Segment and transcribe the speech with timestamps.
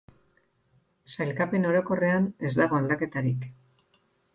[1.15, 3.51] Sailkapen orokorrean ez dago aldaketarik.